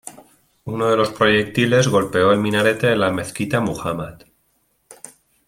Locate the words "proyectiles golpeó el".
1.11-2.39